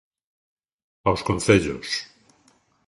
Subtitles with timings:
[1.07, 1.89] Aos concellos.